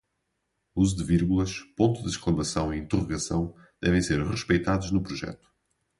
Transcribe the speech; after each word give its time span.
Uso 0.75 0.97
de 0.97 1.03
vírgulas, 1.03 1.59
pontos 1.77 2.01
de 2.01 2.07
exclamação 2.09 2.73
e 2.73 2.79
interrogação 2.79 3.53
devem 3.79 4.01
ser 4.01 4.19
respeitados 4.25 4.89
no 4.89 5.03
projeto 5.03 5.47